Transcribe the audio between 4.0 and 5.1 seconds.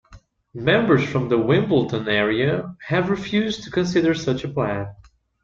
such a plan.